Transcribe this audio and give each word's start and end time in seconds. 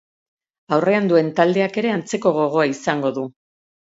Aurrean 0.77 1.09
duen 1.11 1.29
taldeak 1.39 1.77
ere 1.81 1.91
antzeko 1.97 2.31
gogoa 2.39 2.65
izango 2.73 3.13
du. 3.19 3.27